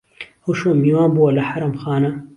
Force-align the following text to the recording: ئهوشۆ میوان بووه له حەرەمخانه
ئهوشۆ 0.43 0.69
میوان 0.83 1.09
بووه 1.15 1.31
له 1.37 1.43
حەرەمخانه 1.49 2.11